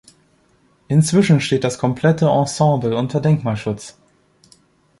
[0.87, 3.99] Inzwischen steht das komplette Ensemble unter Denkmalschutz.